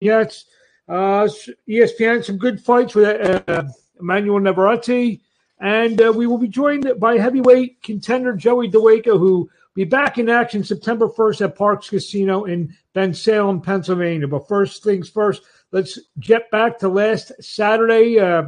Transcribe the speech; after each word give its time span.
vignettes. 0.00 0.46
Uh, 0.88 1.28
ESPN, 1.68 2.24
some 2.24 2.38
good 2.38 2.60
fights 2.60 2.94
with 2.94 3.48
uh, 3.48 3.64
Emanuel 4.00 4.40
Navarrete. 4.40 5.20
And 5.60 6.00
uh, 6.00 6.12
we 6.14 6.26
will 6.26 6.38
be 6.38 6.48
joined 6.48 6.90
by 6.98 7.18
heavyweight 7.18 7.82
contender 7.82 8.34
Joey 8.34 8.70
Dawejko, 8.70 9.18
who 9.18 9.38
will 9.38 9.48
be 9.74 9.84
back 9.84 10.18
in 10.18 10.28
action 10.28 10.62
September 10.62 11.08
1st 11.08 11.46
at 11.46 11.58
Parx 11.58 11.88
Casino 11.88 12.44
in 12.44 12.74
Bensalem, 12.94 13.62
Pennsylvania. 13.62 14.28
But 14.28 14.48
first 14.48 14.84
things 14.84 15.10
first, 15.10 15.42
let's 15.72 15.98
get 16.20 16.50
back 16.52 16.78
to 16.78 16.88
last 16.88 17.32
Saturday 17.40 18.20
uh, 18.20 18.44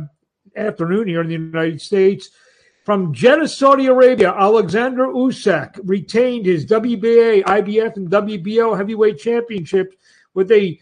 afternoon 0.57 1.09
here 1.09 1.21
in 1.21 1.27
the 1.27 1.35
United 1.35 1.80
States. 1.80 2.30
From 2.85 3.12
Jeddah, 3.12 3.48
Saudi 3.48 3.87
Arabia, 3.87 4.32
Alexander 4.32 5.09
Usyk 5.09 5.79
retained 5.85 6.46
his 6.46 6.64
WBA, 6.64 7.43
IBF, 7.43 7.96
and 7.96 8.09
WBO 8.09 8.77
heavyweight 8.77 9.19
championships 9.19 9.96
with 10.35 10.51
a 10.51 10.80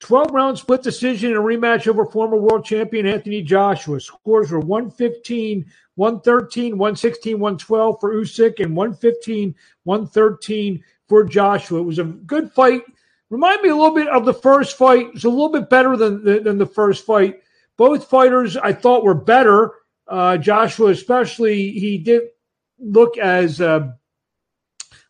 12 0.00 0.30
round 0.32 0.58
split 0.58 0.82
decision 0.82 1.30
and 1.30 1.38
a 1.38 1.42
rematch 1.42 1.86
over 1.86 2.06
former 2.06 2.36
world 2.36 2.64
champion 2.64 3.06
Anthony 3.06 3.42
Joshua. 3.42 4.00
Scores 4.00 4.50
were 4.50 4.60
115, 4.60 5.64
113, 5.94 6.78
116, 6.78 7.38
112 7.38 8.00
for 8.00 8.14
Usyk, 8.14 8.60
and 8.60 8.74
115, 8.74 9.54
113 9.84 10.84
for 11.06 11.24
Joshua. 11.24 11.80
It 11.80 11.84
was 11.84 11.98
a 11.98 12.04
good 12.04 12.50
fight. 12.50 12.82
Remind 13.28 13.62
me 13.62 13.68
a 13.68 13.76
little 13.76 13.94
bit 13.94 14.08
of 14.08 14.24
the 14.24 14.34
first 14.34 14.76
fight. 14.76 15.06
It 15.06 15.14
was 15.14 15.24
a 15.24 15.30
little 15.30 15.52
bit 15.52 15.68
better 15.68 15.96
than, 15.96 16.24
than 16.24 16.58
the 16.58 16.66
first 16.66 17.04
fight. 17.04 17.40
Both 17.76 18.08
fighters 18.08 18.56
I 18.56 18.72
thought 18.72 19.04
were 19.04 19.14
better. 19.14 19.72
Uh, 20.08 20.36
Joshua, 20.38 20.90
especially, 20.90 21.72
he 21.72 21.98
did 21.98 22.22
look 22.78 23.18
as 23.18 23.60
uh, 23.60 23.92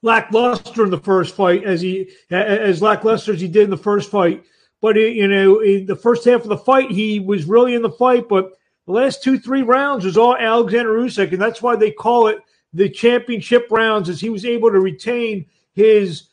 lackluster 0.03 0.85
in 0.85 0.91
the 0.91 0.99
first 0.99 1.35
fight 1.35 1.65
as 1.65 1.81
he 1.81 2.11
as 2.31 2.83
lackluster 2.83 3.33
as 3.33 3.41
he 3.41 3.49
did 3.49 3.65
in 3.65 3.71
the 3.71 3.77
first 3.77 4.11
fight. 4.11 4.45
But 4.81 4.97
you 4.97 5.29
know, 5.29 5.61
in 5.61 5.87
the 5.87 5.97
first 5.97 6.25
half 6.25 6.43
of 6.43 6.49
the 6.49 6.57
fight, 6.57 6.91
he 6.91 7.21
was 7.21 7.45
really 7.45 7.75
in 7.75 7.83
the 7.83 7.91
fight. 7.91 8.29
But 8.29 8.53
the 8.87 8.93
last 8.93 9.23
two, 9.23 9.39
three 9.39 9.63
rounds 9.63 10.05
was 10.05 10.17
all 10.17 10.37
Alexander 10.37 10.93
Usyk, 10.93 11.33
and 11.33 11.41
that's 11.41 11.63
why 11.63 11.77
they 11.77 11.91
call 11.91 12.29
it 12.29 12.39
the 12.73 12.89
championship 12.89 13.67
rounds, 13.71 14.09
as 14.09 14.21
he 14.21 14.31
was 14.31 14.45
able 14.45 14.71
to 14.71 14.81
retain 14.81 15.47
his 15.75 16.29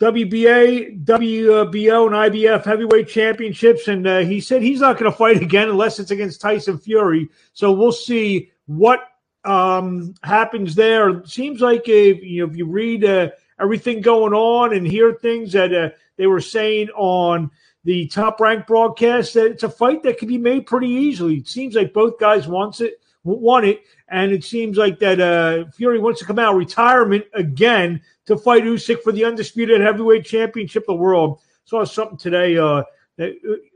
WBA, 0.00 1.04
WBO, 1.04 2.06
and 2.06 2.34
IBF 2.34 2.64
heavyweight 2.64 3.08
championships. 3.08 3.86
And 3.86 4.06
uh, 4.06 4.18
he 4.20 4.40
said 4.40 4.60
he's 4.60 4.80
not 4.80 4.98
going 4.98 5.10
to 5.10 5.16
fight 5.16 5.40
again 5.42 5.68
unless 5.68 5.98
it's 5.98 6.10
against 6.10 6.40
Tyson 6.40 6.78
Fury. 6.78 7.28
So 7.52 7.72
we'll 7.72 7.92
see 7.92 8.50
what 8.66 9.08
um, 9.44 10.14
happens 10.22 10.74
there. 10.74 11.10
It 11.10 11.28
seems 11.28 11.60
like 11.60 11.88
if 11.88 12.22
you 12.22 12.44
know 12.44 12.50
if 12.50 12.56
you 12.56 12.66
read 12.66 13.04
uh, 13.04 13.30
everything 13.60 14.00
going 14.00 14.32
on 14.32 14.74
and 14.74 14.86
hear 14.86 15.12
things 15.14 15.52
that 15.52 15.72
uh, 15.72 15.90
they 16.16 16.26
were 16.26 16.40
saying 16.40 16.88
on 16.90 17.50
the 17.84 18.06
top 18.08 18.40
ranked 18.40 18.66
broadcast 18.66 19.34
that 19.34 19.46
it's 19.46 19.62
a 19.62 19.68
fight 19.68 20.02
that 20.02 20.18
can 20.18 20.28
be 20.28 20.38
made 20.38 20.66
pretty 20.66 20.88
easily. 20.88 21.36
It 21.36 21.48
seems 21.48 21.74
like 21.74 21.92
both 21.92 22.18
guys 22.18 22.48
wants 22.48 22.80
it, 22.80 23.00
want 23.24 23.66
it, 23.66 23.82
and 24.08 24.32
it 24.32 24.42
seems 24.44 24.76
like 24.76 24.98
that 25.00 25.20
uh, 25.20 25.70
Fury 25.72 25.98
wants 25.98 26.20
to 26.20 26.26
come 26.26 26.38
out 26.38 26.56
retirement 26.56 27.24
again 27.34 28.00
to 28.26 28.36
fight 28.36 28.64
Usyk 28.64 29.02
for 29.02 29.12
the 29.12 29.24
undisputed 29.24 29.80
heavyweight 29.80 30.24
championship 30.24 30.84
of 30.84 30.96
the 30.96 31.02
world. 31.02 31.40
Saw 31.66 31.84
something 31.84 32.18
today 32.18 32.56
uh, 32.56 32.82
that 33.16 33.34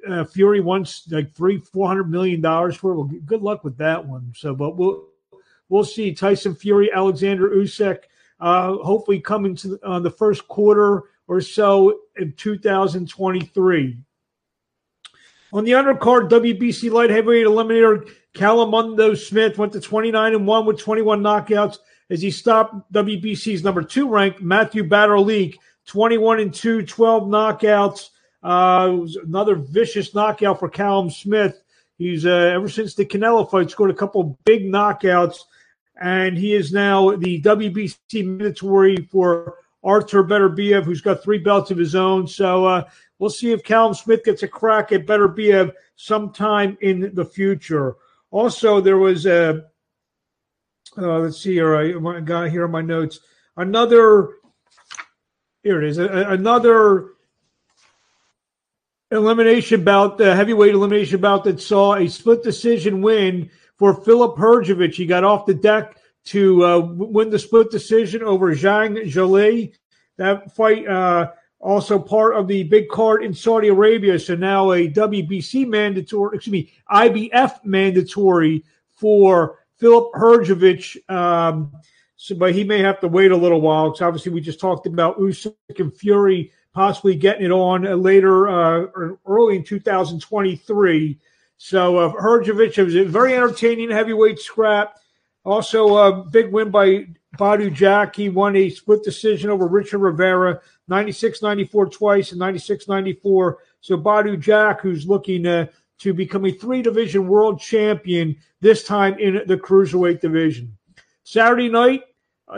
uh, 0.08 0.24
Fury 0.24 0.60
wants 0.60 1.06
like 1.10 1.34
three, 1.34 1.58
four 1.58 1.86
hundred 1.86 2.10
million 2.10 2.40
dollars 2.40 2.76
for. 2.76 2.92
It. 2.92 2.96
Well, 2.96 3.10
good 3.24 3.42
luck 3.42 3.64
with 3.64 3.76
that 3.78 4.06
one. 4.06 4.32
So, 4.36 4.54
but 4.54 4.76
we'll 4.76 5.06
we'll 5.68 5.84
see. 5.84 6.14
Tyson 6.14 6.54
Fury, 6.54 6.90
Alexander 6.92 7.48
Usyk, 7.50 8.00
uh, 8.40 8.76
hopefully 8.76 9.20
coming 9.20 9.54
to 9.56 9.78
uh, 9.82 10.00
the 10.00 10.10
first 10.10 10.46
quarter 10.48 11.04
or 11.28 11.40
so 11.40 12.00
in 12.16 12.32
2023. 12.32 13.98
On 15.52 15.64
the 15.64 15.72
undercard, 15.72 16.28
WBC 16.28 16.90
light 16.90 17.10
heavyweight 17.10 17.46
eliminator 17.46 18.10
Calimundo 18.34 19.14
Smith 19.14 19.56
went 19.56 19.72
to 19.72 19.80
29 19.80 20.34
and 20.34 20.46
1 20.46 20.66
with 20.66 20.78
21 20.78 21.22
knockouts 21.22 21.78
as 22.10 22.20
he 22.20 22.30
stopped 22.30 22.92
WBC's 22.92 23.62
number 23.62 23.82
two 23.82 24.08
ranked 24.08 24.42
Matthew 24.42 24.84
Bauderlique 24.84 25.56
21 25.86 26.40
and 26.40 26.54
2, 26.54 26.82
12 26.82 27.22
knockouts. 27.24 28.10
Uh, 28.42 28.90
it 28.92 28.96
was 28.96 29.16
another 29.16 29.56
vicious 29.56 30.14
knockout 30.14 30.58
for 30.58 30.68
Callum 30.68 31.10
Smith. 31.10 31.62
He's 31.96 32.24
uh, 32.26 32.52
ever 32.54 32.68
since 32.68 32.94
the 32.94 33.04
Canelo 33.04 33.50
fight 33.50 33.70
scored 33.70 33.90
a 33.90 33.94
couple 33.94 34.38
big 34.44 34.64
knockouts, 34.70 35.38
and 36.00 36.36
he 36.38 36.54
is 36.54 36.72
now 36.72 37.16
the 37.16 37.42
WBC 37.42 38.24
mandatory 38.24 38.96
for 39.10 39.56
Artur 39.84 40.24
Beterbiev, 40.24 40.84
who's 40.84 41.00
got 41.00 41.22
three 41.22 41.38
belts 41.38 41.70
of 41.70 41.78
his 41.78 41.94
own. 41.94 42.26
So 42.26 42.64
uh, 42.64 42.88
we'll 43.18 43.30
see 43.30 43.52
if 43.52 43.62
Callum 43.62 43.94
Smith 43.94 44.24
gets 44.24 44.42
a 44.42 44.48
crack 44.48 44.92
at 44.92 45.06
Beterbiev 45.06 45.72
sometime 45.96 46.76
in 46.80 47.14
the 47.14 47.24
future. 47.24 47.96
Also, 48.30 48.80
there 48.80 48.98
was 48.98 49.26
a 49.26 49.64
uh, 50.96 51.18
let's 51.18 51.40
see 51.40 51.52
here. 51.52 51.76
I 51.76 52.20
got 52.20 52.50
here 52.50 52.64
on 52.64 52.70
my 52.70 52.82
notes 52.82 53.20
another. 53.56 54.30
Here 55.62 55.82
it 55.82 55.88
is. 55.88 55.98
A, 55.98 56.06
another 56.06 57.10
elimination 59.10 59.84
bout, 59.84 60.18
the 60.18 60.34
heavyweight 60.34 60.74
elimination 60.74 61.20
bout 61.20 61.44
that 61.44 61.60
saw 61.60 61.94
a 61.94 62.08
split 62.08 62.42
decision 62.42 63.02
win 63.02 63.50
for 63.76 63.94
Philip 63.94 64.36
Hrgovic. 64.36 64.94
He 64.94 65.06
got 65.06 65.24
off 65.24 65.46
the 65.46 65.54
deck 65.54 65.97
to 66.28 66.64
uh, 66.64 66.78
win 66.78 67.30
the 67.30 67.38
split 67.38 67.70
decision 67.70 68.22
over 68.22 68.54
Zhang 68.54 68.96
Zhilei. 69.04 69.72
That 70.16 70.54
fight 70.54 70.86
uh, 70.86 71.32
also 71.60 71.98
part 71.98 72.36
of 72.36 72.48
the 72.48 72.64
big 72.64 72.88
card 72.88 73.22
in 73.22 73.32
Saudi 73.34 73.68
Arabia. 73.68 74.18
So 74.18 74.34
now 74.34 74.72
a 74.72 74.88
WBC 74.88 75.66
mandatory, 75.66 76.36
excuse 76.36 76.52
me, 76.52 76.72
IBF 76.90 77.64
mandatory 77.64 78.64
for 78.90 79.58
Philip 79.78 80.12
Hrgovic. 80.14 81.10
Um, 81.10 81.72
so, 82.16 82.34
but 82.34 82.54
he 82.54 82.64
may 82.64 82.80
have 82.80 83.00
to 83.00 83.08
wait 83.08 83.30
a 83.30 83.36
little 83.36 83.60
while 83.60 83.90
because 83.90 84.02
obviously 84.02 84.32
we 84.32 84.40
just 84.40 84.60
talked 84.60 84.86
about 84.86 85.18
Usyk 85.18 85.54
and 85.78 85.94
Fury 85.94 86.52
possibly 86.74 87.14
getting 87.16 87.46
it 87.46 87.50
on 87.50 87.82
later 88.02 88.48
uh, 88.48 88.86
or 88.94 89.18
early 89.26 89.56
in 89.56 89.64
2023. 89.64 91.18
So 91.56 91.96
uh, 91.96 92.12
Hrgovic 92.12 92.84
was 92.84 92.94
a 92.94 93.04
very 93.04 93.34
entertaining 93.34 93.90
heavyweight 93.90 94.38
scrap. 94.38 94.98
Also, 95.48 95.96
a 95.96 96.24
big 96.24 96.52
win 96.52 96.70
by 96.70 97.06
Badou 97.38 97.72
Jack. 97.72 98.14
He 98.16 98.28
won 98.28 98.54
a 98.54 98.68
split 98.68 99.02
decision 99.02 99.48
over 99.48 99.66
Richard 99.66 100.00
Rivera, 100.00 100.60
96 100.88 101.40
94 101.40 101.86
twice 101.88 102.32
and 102.32 102.38
96 102.38 102.86
94. 102.86 103.58
So, 103.80 103.96
Badou 103.96 104.38
Jack, 104.38 104.82
who's 104.82 105.06
looking 105.06 105.46
uh, 105.46 105.68
to 106.00 106.12
become 106.12 106.44
a 106.44 106.52
three 106.52 106.82
division 106.82 107.26
world 107.26 107.58
champion, 107.58 108.36
this 108.60 108.84
time 108.84 109.18
in 109.18 109.40
the 109.46 109.56
cruiserweight 109.56 110.20
division. 110.20 110.76
Saturday 111.24 111.70
night, 111.70 112.02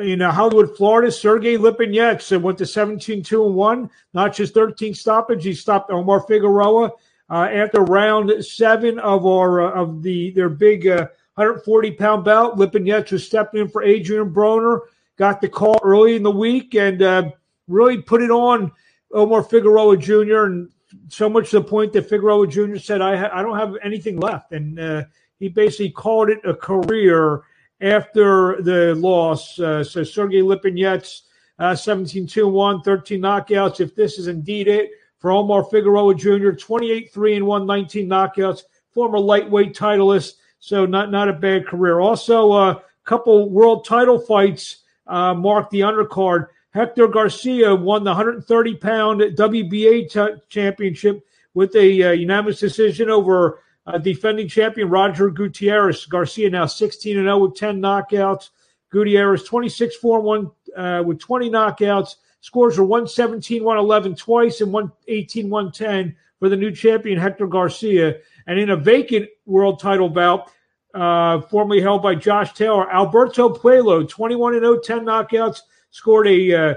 in 0.02 0.20
uh, 0.20 0.32
Hollywood, 0.32 0.76
Florida, 0.76 1.12
Sergey 1.12 1.56
Lipinets 1.56 2.40
went 2.40 2.58
to 2.58 2.66
17 2.66 3.22
2 3.22 3.46
and 3.46 3.54
1, 3.54 3.90
not 4.14 4.34
just 4.34 4.52
13 4.52 4.94
stoppage. 4.94 5.44
He 5.44 5.54
stopped 5.54 5.92
Omar 5.92 6.22
Figueroa 6.22 6.90
uh, 7.30 7.48
after 7.52 7.82
round 7.82 8.44
seven 8.44 8.98
of 8.98 9.26
our 9.26 9.62
uh, 9.62 9.80
of 9.80 10.02
the 10.02 10.32
their 10.32 10.48
big 10.48 10.88
uh, 10.88 11.06
140 11.40 11.92
pound 11.92 12.22
bout. 12.22 12.58
Lipinets 12.58 13.12
was 13.12 13.26
stepping 13.26 13.62
in 13.62 13.68
for 13.68 13.82
Adrian 13.82 14.30
Broner. 14.30 14.80
Got 15.16 15.40
the 15.40 15.48
call 15.48 15.78
early 15.82 16.14
in 16.14 16.22
the 16.22 16.30
week 16.30 16.74
and 16.74 17.00
uh, 17.00 17.30
really 17.66 17.96
put 18.02 18.22
it 18.22 18.30
on 18.30 18.70
Omar 19.12 19.42
Figueroa 19.42 19.96
Jr. 19.96 20.44
And 20.44 20.70
so 21.08 21.30
much 21.30 21.50
to 21.50 21.60
the 21.60 21.64
point 21.64 21.94
that 21.94 22.10
Figueroa 22.10 22.46
Jr. 22.46 22.76
said, 22.76 23.00
I, 23.00 23.16
ha- 23.16 23.30
I 23.32 23.42
don't 23.42 23.56
have 23.56 23.74
anything 23.82 24.20
left. 24.20 24.52
And 24.52 24.78
uh, 24.78 25.04
he 25.38 25.48
basically 25.48 25.90
called 25.90 26.28
it 26.28 26.40
a 26.44 26.54
career 26.54 27.40
after 27.80 28.60
the 28.60 28.94
loss. 28.96 29.58
Uh, 29.58 29.82
so 29.82 30.04
Sergey 30.04 30.42
Lipinets, 30.42 31.22
uh, 31.58 31.74
17 31.74 32.26
2 32.26 32.48
1, 32.48 32.82
13 32.82 33.18
knockouts. 33.18 33.80
If 33.80 33.94
this 33.94 34.18
is 34.18 34.28
indeed 34.28 34.68
it 34.68 34.90
for 35.16 35.30
Omar 35.30 35.64
Figueroa 35.64 36.14
Jr., 36.14 36.52
28-3-1, 36.52 37.64
19 37.64 38.08
knockouts, 38.08 38.64
former 38.90 39.18
lightweight 39.18 39.74
titleist. 39.74 40.34
So 40.60 40.86
not 40.86 41.10
not 41.10 41.28
a 41.28 41.32
bad 41.32 41.66
career. 41.66 42.00
Also, 42.00 42.52
a 42.52 42.70
uh, 42.70 42.80
couple 43.04 43.50
world 43.50 43.84
title 43.84 44.20
fights 44.20 44.84
uh, 45.06 45.34
marked 45.34 45.70
the 45.70 45.80
undercard. 45.80 46.48
Hector 46.72 47.08
Garcia 47.08 47.74
won 47.74 48.04
the 48.04 48.10
130 48.10 48.76
pound 48.76 49.20
WBA 49.20 50.10
t- 50.10 50.40
championship 50.48 51.26
with 51.54 51.74
a 51.74 52.02
uh, 52.02 52.10
unanimous 52.12 52.60
decision 52.60 53.10
over 53.10 53.62
uh, 53.86 53.98
defending 53.98 54.46
champion 54.46 54.88
Roger 54.88 55.30
Gutierrez. 55.30 56.06
Garcia 56.06 56.48
now 56.50 56.66
16 56.66 57.18
and 57.18 57.26
0 57.26 57.38
with 57.38 57.56
10 57.56 57.80
knockouts. 57.80 58.50
Gutierrez 58.90 59.44
26 59.44 59.96
4 59.96 60.20
1 60.20 60.50
uh, 60.76 61.02
with 61.04 61.18
20 61.18 61.50
knockouts. 61.50 62.16
Scores 62.42 62.78
were 62.78 62.84
117 62.84 63.64
111 63.64 64.14
twice 64.14 64.60
and 64.60 64.72
118 64.72 65.50
110 65.50 66.16
for 66.38 66.48
the 66.48 66.56
new 66.56 66.70
champion 66.70 67.18
Hector 67.18 67.46
Garcia. 67.46 68.16
And 68.50 68.58
in 68.58 68.70
a 68.70 68.76
vacant 68.76 69.28
world 69.46 69.78
title 69.78 70.08
bout, 70.08 70.50
uh, 70.92 71.40
formerly 71.42 71.80
held 71.80 72.02
by 72.02 72.16
Josh 72.16 72.52
Taylor, 72.52 72.92
Alberto 72.92 73.48
Puello, 73.48 74.08
21 74.08 74.54
0, 74.54 74.80
10 74.80 75.04
knockouts, 75.04 75.60
scored 75.92 76.26
a 76.26 76.52
uh, 76.52 76.74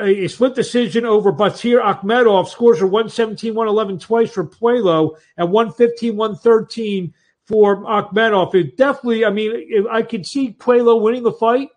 a 0.00 0.26
split 0.26 0.56
decision 0.56 1.06
over 1.06 1.32
Batyr 1.32 1.80
Akhmedov. 1.80 2.48
Scores 2.48 2.82
are 2.82 2.88
117 2.88 3.54
111 3.54 4.00
twice 4.00 4.32
for 4.32 4.44
Puello 4.44 5.16
and 5.36 5.52
115 5.52 6.16
113 6.16 7.14
for 7.44 7.84
Akhmedov. 7.84 8.52
It 8.56 8.76
definitely, 8.76 9.24
I 9.24 9.30
mean, 9.30 9.86
I 9.92 10.02
could 10.02 10.26
see 10.26 10.54
Puello 10.54 11.00
winning 11.00 11.22
the 11.22 11.30
fight, 11.30 11.68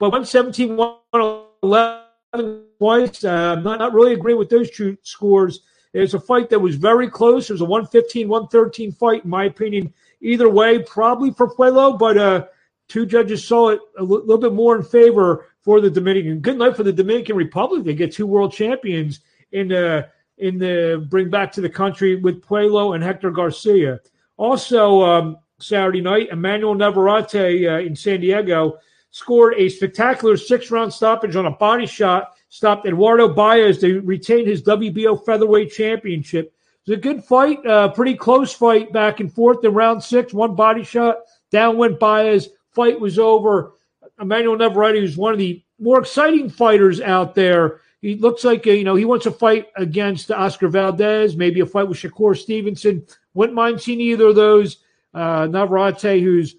but 0.00 0.10
117 0.10 0.76
111 0.76 2.64
twice. 2.80 3.22
Uh, 3.22 3.54
I'm 3.56 3.62
not, 3.62 3.78
not 3.78 3.94
really 3.94 4.14
agreeing 4.14 4.38
with 4.38 4.50
those 4.50 4.72
two 4.72 4.98
scores. 5.02 5.60
It's 5.94 6.14
a 6.14 6.20
fight 6.20 6.50
that 6.50 6.60
was 6.60 6.76
very 6.76 7.08
close. 7.08 7.50
It 7.50 7.54
was 7.54 7.60
a 7.60 7.66
115 7.66 8.28
113 8.28 8.92
fight, 8.92 9.24
in 9.24 9.30
my 9.30 9.44
opinion. 9.44 9.92
Either 10.20 10.48
way, 10.48 10.80
probably 10.82 11.30
for 11.32 11.54
Puello, 11.54 11.98
but 11.98 12.16
uh, 12.16 12.46
two 12.88 13.06
judges 13.06 13.46
saw 13.46 13.70
it 13.70 13.80
a 13.98 14.00
l- 14.00 14.06
little 14.06 14.38
bit 14.38 14.54
more 14.54 14.76
in 14.76 14.82
favor 14.82 15.46
for 15.60 15.80
the 15.80 15.90
Dominican. 15.90 16.40
Good 16.40 16.58
night 16.58 16.76
for 16.76 16.82
the 16.82 16.92
Dominican 16.92 17.36
Republic. 17.36 17.84
They 17.84 17.94
get 17.94 18.12
two 18.12 18.26
world 18.26 18.52
champions 18.52 19.20
in 19.52 19.68
the 19.68 20.08
in 20.38 20.58
the 20.58 21.06
bring 21.10 21.30
back 21.30 21.52
to 21.52 21.60
the 21.60 21.68
country 21.68 22.16
with 22.16 22.42
Puello 22.42 22.94
and 22.94 23.04
Hector 23.04 23.30
Garcia. 23.30 24.00
Also, 24.38 25.02
um, 25.02 25.36
Saturday 25.60 26.00
night, 26.00 26.28
Emanuel 26.32 26.74
Navarrete 26.74 27.66
uh, 27.68 27.78
in 27.78 27.94
San 27.94 28.20
Diego 28.20 28.78
scored 29.10 29.54
a 29.56 29.68
spectacular 29.68 30.36
six 30.36 30.70
round 30.70 30.92
stoppage 30.92 31.36
on 31.36 31.46
a 31.46 31.50
body 31.50 31.86
shot, 31.86 32.32
stopped 32.52 32.86
Eduardo 32.86 33.28
Baez 33.28 33.78
to 33.78 34.02
retain 34.02 34.44
his 34.44 34.62
WBO 34.62 35.24
featherweight 35.24 35.72
championship. 35.72 36.52
It 36.84 36.90
was 36.90 36.98
a 36.98 37.00
good 37.00 37.24
fight, 37.24 37.64
uh, 37.64 37.88
pretty 37.88 38.14
close 38.14 38.52
fight 38.52 38.92
back 38.92 39.20
and 39.20 39.32
forth 39.32 39.64
in 39.64 39.72
round 39.72 40.02
six. 40.02 40.34
One 40.34 40.54
body 40.54 40.84
shot, 40.84 41.20
down 41.50 41.78
went 41.78 41.98
Baez. 41.98 42.50
Fight 42.72 43.00
was 43.00 43.18
over. 43.18 43.72
Emanuel 44.20 44.58
Navarrete 44.58 45.02
is 45.02 45.16
one 45.16 45.32
of 45.32 45.38
the 45.38 45.62
more 45.78 45.98
exciting 45.98 46.50
fighters 46.50 47.00
out 47.00 47.34
there. 47.34 47.80
He 48.02 48.16
looks 48.16 48.44
like 48.44 48.66
you 48.66 48.84
know 48.84 48.96
he 48.96 49.06
wants 49.06 49.24
to 49.24 49.30
fight 49.30 49.68
against 49.76 50.30
Oscar 50.30 50.68
Valdez, 50.68 51.34
maybe 51.36 51.60
a 51.60 51.66
fight 51.66 51.88
with 51.88 51.98
Shakur 51.98 52.36
Stevenson. 52.36 53.06
Wouldn't 53.32 53.56
mind 53.56 53.80
seeing 53.80 54.00
either 54.00 54.28
of 54.28 54.36
those. 54.36 54.76
Uh, 55.14 55.46
Navarrete, 55.50 56.22
who's 56.22 56.56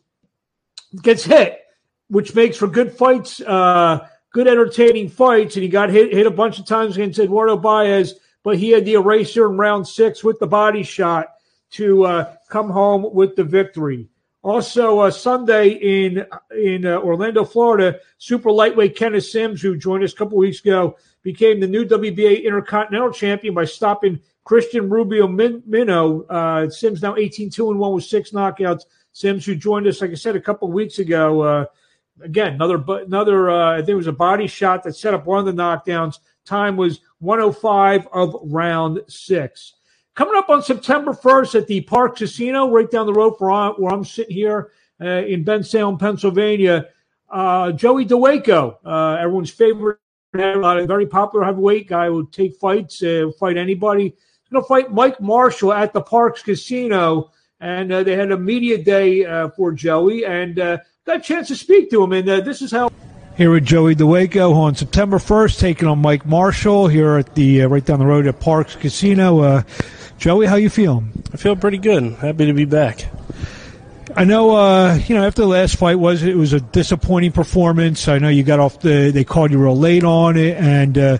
gets 1.04 1.24
hit, 1.24 1.60
which 2.07 2.34
makes 2.34 2.57
for 2.57 2.68
good 2.68 2.92
fights, 2.92 3.42
uh, 3.42 4.07
good 4.34 4.48
entertaining 4.48 5.08
fights. 5.08 5.56
And 5.56 5.64
he 5.64 5.70
got 5.70 5.90
hit 5.90 6.12
hit 6.12 6.28
a 6.28 6.32
bunch 6.32 6.60
of 6.60 6.66
times 6.66 6.98
against 6.98 7.20
Eduardo 7.20 7.56
Baez, 7.56 8.16
but 8.44 8.58
he 8.58 8.72
had 8.72 8.84
the 8.84 8.96
eraser 8.96 9.50
in 9.50 9.58
round 9.58 9.88
six 9.88 10.24
with 10.24 10.38
the 10.40 10.48
body 10.48 10.84
shot 10.84 11.28
to 11.72 12.04
uh, 12.04 12.36
come 12.50 12.70
home 12.70 13.14
with 13.14 13.36
the 13.38 13.44
victory. 13.44 14.10
Also, 14.42 15.00
uh, 15.00 15.10
Sunday 15.10 15.70
in 15.70 16.26
in 16.58 16.86
uh, 16.86 16.98
Orlando, 16.98 17.46
Florida, 17.46 17.98
super 18.18 18.52
lightweight 18.52 18.98
Kenneth 18.98 19.26
Sims, 19.26 19.62
who 19.62 19.78
joined 19.78 20.04
us 20.04 20.12
a 20.12 20.18
couple 20.18 20.38
weeks 20.38 20.60
ago, 20.60 20.98
became 21.22 21.62
the 21.62 21.68
new 21.68 21.86
WBA 21.86 22.44
Intercontinental 22.44 23.14
Champion 23.14 23.54
by 23.54 23.64
stopping 23.64 24.20
Christian 24.44 24.90
Rubio 24.90 25.28
Min-. 25.28 25.64
Uh, 25.90 26.70
Sims 26.70 27.02
now 27.02 27.16
18 27.16 27.50
2 27.52 27.72
and 27.72 27.80
1 27.80 27.94
with 27.94 28.04
six 28.04 28.32
knockouts. 28.32 28.84
Sims, 29.14 29.46
who 29.46 29.56
joined 29.56 29.88
us, 29.88 30.02
like 30.02 30.10
I 30.10 30.16
said, 30.16 30.36
a 30.36 30.42
couple 30.42 30.70
weeks 30.72 30.98
ago. 31.00 31.68
Uh, 32.21 32.25
again, 32.25 32.54
another, 32.54 32.83
another 33.04 33.50
uh, 33.50 33.74
I 33.74 33.77
think 33.77 33.89
it 33.89 33.95
was 33.95 34.07
a 34.07 34.12
body 34.12 34.48
shot 34.48 34.83
that 34.83 34.95
set 34.95 35.13
up 35.13 35.25
one 35.25 35.39
of 35.39 35.45
the 35.45 35.62
knockdowns. 35.62 36.19
Time 36.45 36.75
was 36.75 37.00
105 37.19 38.07
of 38.12 38.36
round 38.44 39.01
six. 39.07 39.74
Coming 40.15 40.36
up 40.36 40.50
on 40.50 40.62
September 40.62 41.13
1st 41.13 41.56
at 41.56 41.68
the 41.68 41.81
Park 41.81 42.18
Casino, 42.18 42.69
right 42.69 42.89
down 42.89 43.07
the 43.07 43.13
road 43.13 43.36
from 43.38 43.74
where 43.74 43.94
I'm 43.94 44.06
sitting 44.06 44.36
here 44.36 44.71
uh, 45.01 45.24
in 45.25 45.44
Bensalem, 45.44 46.00
Pennsylvania, 46.00 46.88
uh, 47.30 47.71
Joey 47.71 48.06
Dawejko, 48.06 48.77
uh, 48.86 49.18
everyone's 49.19 49.50
favorite, 49.50 49.98
very 50.33 51.07
popular 51.07 51.44
heavyweight 51.44 51.88
guy 51.88 52.10
would 52.10 52.31
take 52.31 52.56
fights, 52.57 53.01
uh, 53.01 53.31
fight 53.39 53.57
anybody. 53.57 54.04
He's 54.04 54.51
going 54.51 54.63
to 54.63 54.68
fight 54.68 54.92
Mike 54.92 55.19
Marshall 55.19 55.74
at 55.74 55.94
the 55.94 56.01
Parx 56.01 56.44
Casino. 56.44 57.31
And 57.60 57.92
uh, 57.92 58.04
they 58.04 58.15
had 58.15 58.31
a 58.31 58.38
media 58.38 58.77
day 58.83 59.25
uh, 59.25 59.50
for 59.50 59.71
Joey 59.71 60.25
and 60.25 60.60
got 61.06 61.18
a 61.18 61.20
chance 61.20 61.50
to 61.50 61.56
speak 61.56 61.90
to 61.90 62.02
him. 62.02 62.14
And 62.14 62.28
this 62.28 62.62
is 62.62 62.72
how. 62.72 62.90
Here 63.36 63.52
with 63.52 63.66
Joey 63.66 63.96
Dawejko 63.96 64.56
on 64.56 64.76
September 64.76 65.18
1st, 65.18 65.60
taking 65.60 65.88
on 65.88 66.00
Mike 66.00 66.26
Marshall 66.26 66.88
here 66.88 67.18
at 67.18 67.34
the 67.36 67.62
right 67.62 67.84
down 67.84 68.00
the 68.00 68.06
road 68.06 68.28
at 68.28 68.40
Parx 68.40 68.80
Casino. 68.80 69.64
Joey, 70.18 70.46
how 70.46 70.56
you 70.56 70.70
feeling? 70.70 71.12
I 71.34 71.38
feel 71.38 71.56
pretty 71.56 71.80
good. 71.80 72.14
Happy 72.14 72.46
to 72.46 72.54
be 72.54 72.66
back. 72.66 73.06
I 74.16 74.24
know, 74.26 74.56
uh, 74.56 75.00
you 75.08 75.16
know, 75.16 75.26
after 75.26 75.42
the 75.42 75.48
last 75.48 75.78
fight 75.78 75.96
was 75.98 76.22
it 76.22 76.38
was 76.38 76.54
a 76.54 76.62
disappointing 76.62 77.32
performance. 77.32 78.08
I 78.08 78.20
know 78.20 78.30
you 78.30 78.44
got 78.44 78.60
off 78.60 78.80
the 78.80 79.10
they 79.12 79.24
called 79.24 79.50
you 79.52 79.58
real 79.58 79.76
late 79.76 80.04
on 80.04 80.38
it, 80.38 80.56
and 80.58 80.96
uh, 80.98 81.18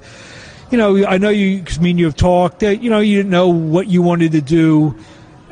you 0.70 0.78
know, 0.78 1.04
I 1.04 1.18
know 1.18 1.30
you 1.30 1.58
because 1.58 1.80
me 1.80 1.90
and 1.90 2.00
you 2.00 2.06
have 2.06 2.16
talked 2.16 2.60
that 2.60 2.84
you 2.84 2.92
know 2.92 3.00
you 3.00 3.18
didn't 3.18 3.32
know 3.32 3.50
what 3.50 3.88
you 3.88 4.04
wanted 4.04 4.34
to 4.34 4.42
do, 4.42 4.96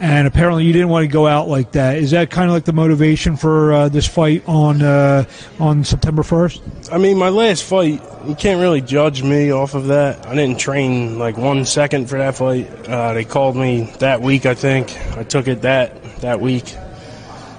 and 0.01 0.27
apparently 0.27 0.65
you 0.65 0.73
didn't 0.73 0.89
want 0.89 1.03
to 1.03 1.07
go 1.07 1.27
out 1.27 1.47
like 1.47 1.73
that. 1.73 1.97
Is 1.97 2.09
that 2.09 2.31
kind 2.31 2.49
of 2.49 2.55
like 2.55 2.65
the 2.65 2.73
motivation 2.73 3.37
for 3.37 3.71
uh, 3.71 3.87
this 3.87 4.07
fight 4.07 4.43
on 4.47 4.81
uh, 4.81 5.25
on 5.59 5.83
September 5.83 6.23
first? 6.23 6.59
I 6.91 6.97
mean, 6.97 7.17
my 7.17 7.29
last 7.29 7.63
fight, 7.63 8.01
you 8.25 8.33
can't 8.33 8.59
really 8.59 8.81
judge 8.81 9.21
me 9.21 9.51
off 9.51 9.75
of 9.75 9.87
that. 9.87 10.25
I 10.25 10.33
didn't 10.33 10.59
train 10.59 11.19
like 11.19 11.37
one 11.37 11.65
second 11.65 12.09
for 12.09 12.17
that 12.17 12.35
fight. 12.35 12.67
Uh, 12.89 13.13
they 13.13 13.23
called 13.23 13.55
me 13.55 13.93
that 13.99 14.21
week, 14.21 14.47
I 14.47 14.55
think. 14.55 14.97
I 15.15 15.23
took 15.23 15.47
it 15.47 15.61
that 15.61 16.03
that 16.21 16.41
week. 16.41 16.75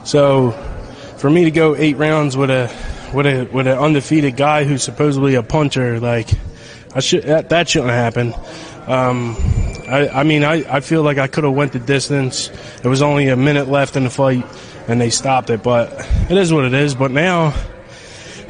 So, 0.05 0.51
for 1.19 1.31
me 1.31 1.45
to 1.45 1.53
go 1.53 1.77
eight 1.77 1.97
rounds 1.97 2.37
with 2.37 2.51
a 2.51 2.69
with 3.15 3.27
a 3.27 3.45
with 3.53 3.69
an 3.69 3.79
undefeated 3.79 4.37
guy 4.37 4.65
who's 4.65 4.83
supposedly 4.83 5.37
a 5.37 5.45
puncher, 5.45 6.01
like 6.01 6.29
I 6.93 6.99
should 6.99 7.23
that, 7.23 7.51
that 7.51 7.69
shouldn't 7.69 7.93
happen. 7.93 8.35
Um, 8.89 9.37
I, 9.93 10.09
I, 10.09 10.23
mean, 10.23 10.43
I, 10.43 10.65
I 10.77 10.81
feel 10.81 11.03
like 11.03 11.19
I 11.19 11.27
could 11.27 11.45
have 11.45 11.53
went 11.53 11.73
the 11.73 11.79
distance. 11.79 12.49
There 12.81 12.91
was 12.91 13.03
only 13.03 13.29
a 13.29 13.37
minute 13.37 13.69
left 13.69 13.95
in 13.95 14.05
the 14.05 14.11
fight, 14.11 14.43
and 14.89 14.99
they 14.99 15.11
stopped 15.11 15.51
it. 15.51 15.63
But 15.63 15.93
it 16.31 16.39
is 16.39 16.51
what 16.51 16.65
it 16.65 16.73
is. 16.73 16.95
But 16.95 17.11
now, 17.11 17.55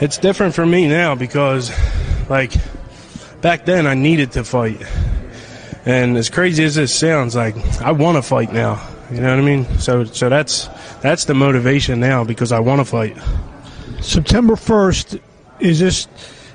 it's 0.01 0.19
different 0.19 0.55
for 0.55 0.65
me 0.65 0.87
now 0.87 1.17
because, 1.17 1.73
like, 2.31 2.53
back 3.41 3.65
then 3.65 3.89
I 3.89 3.95
needed 3.95 4.31
to 4.33 4.45
fight, 4.45 4.81
and 5.85 6.17
as 6.17 6.31
crazy 6.31 6.63
as 6.63 6.77
this 6.77 6.95
sounds, 6.95 7.35
like 7.35 7.57
I 7.81 7.91
want 7.91 8.19
to 8.19 8.23
fight 8.23 8.53
now. 8.53 8.81
You 9.11 9.21
know 9.21 9.31
what 9.31 9.41
I 9.41 9.43
mean? 9.43 9.65
So, 9.81 10.05
so 10.05 10.29
that's 10.29 10.69
that's 11.03 11.25
the 11.25 11.35
motivation 11.35 11.99
now 11.99 12.23
because 12.23 12.53
I 12.53 12.61
want 12.61 12.81
to 12.81 12.85
fight. 12.85 13.17
September 14.01 14.55
first 14.55 15.19
is 15.59 15.81
this 15.81 16.07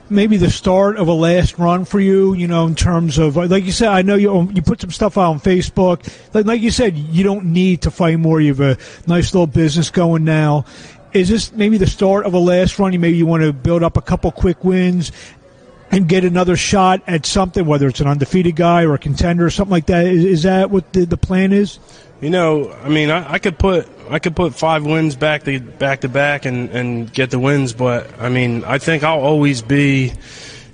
maybe 0.10 0.38
the 0.38 0.50
start 0.50 0.98
of 0.98 1.08
a 1.08 1.14
last 1.14 1.58
run 1.58 1.86
for 1.86 2.00
you, 2.00 2.34
you 2.34 2.48
know, 2.48 2.66
in 2.68 2.76
terms 2.76 3.18
of 3.18 3.38
uh, 3.38 3.48
like 3.48 3.66
you 3.66 3.72
said, 3.72 3.90
I 3.90 4.02
know 4.02 4.16
you 4.16 4.52
you 4.52 4.62
put 4.62 4.82
some 4.82 4.92
stuff 4.92 5.18
out 5.18 5.32
on 5.32 5.40
Facebook. 5.40 6.08
Like, 6.34 6.46
like 6.46 6.62
you 6.62 6.72
said, 6.72 6.98
you 6.98 7.24
don't 7.24 7.46
need 7.46 7.84
to 7.84 7.92
fight 7.92 8.20
more. 8.20 8.42
You 8.42 8.54
have 8.54 8.60
a 8.60 8.78
nice 9.08 9.34
little 9.34 9.48
business 9.48 9.90
going 9.90 10.24
now. 10.24 10.66
Is 11.14 11.30
this 11.30 11.52
maybe 11.52 11.78
the 11.78 11.88
start 11.88 12.26
of 12.26 12.34
a 12.34 12.40
last 12.40 12.78
run? 12.80 12.94
You 12.94 13.00
maybe 13.00 13.18
you 13.18 13.26
want 13.26 13.44
to 13.44 13.54
build 13.54 13.84
up 13.84 13.98
a 13.98 14.02
couple 14.02 14.32
quick 14.32 14.64
wins 14.64 15.12
and 15.92 16.08
get 16.08 16.26
another 16.26 16.56
shot 16.58 17.02
at 17.08 17.26
something, 17.26 17.66
whether 17.66 17.88
it's 17.88 18.02
an 18.02 18.08
undefeated 18.08 18.56
guy 18.56 18.84
or 18.84 18.94
a 18.94 19.00
contender 19.00 19.46
or 19.46 19.50
something 19.50 19.72
like 19.72 19.88
that. 19.88 20.06
Is, 20.06 20.24
is 20.26 20.44
that 20.44 20.70
what 20.70 20.92
the, 20.94 21.06
the 21.06 21.18
plan 21.18 21.54
is? 21.54 21.80
You 22.22 22.30
know, 22.30 22.72
I 22.84 22.90
mean, 22.90 23.10
I, 23.10 23.34
I, 23.34 23.40
could 23.40 23.60
put 23.60 23.88
I 24.10 24.20
could 24.20 24.36
put 24.36 24.56
five 24.56 24.86
wins 24.86 25.16
back 25.16 25.44
to 25.44 25.60
back 25.60 26.02
to 26.02 26.10
back 26.10 26.46
and 26.46 26.70
and 26.70 27.12
get 27.12 27.32
the 27.32 27.40
wins, 27.40 27.74
but 27.74 28.20
I 28.20 28.30
mean, 28.30 28.64
I 28.64 28.78
think 28.78 29.04
I'll 29.04 29.20
always 29.20 29.62
be 29.62 30.14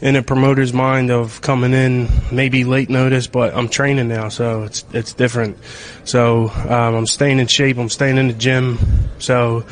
in 0.04 0.18
a 0.18 0.22
promoter's 0.22 0.74
mind 0.74 1.10
of 1.10 1.40
coming 1.40 1.72
in 1.72 2.10
maybe 2.30 2.66
late 2.66 2.90
notice, 2.90 3.26
but 3.26 3.56
I'm 3.56 3.70
training 3.70 4.10
now, 4.10 4.28
so 4.28 4.64
it's 4.64 4.84
it's 4.92 5.14
different. 5.14 5.58
So 6.04 6.50
um, 6.50 6.96
I'm 6.96 7.08
staying 7.08 7.40
in 7.40 7.48
shape. 7.48 7.78
I'm 7.78 7.90
staying 7.90 8.18
in 8.18 8.28
the 8.28 8.34
gym. 8.34 8.78
So 9.20 9.66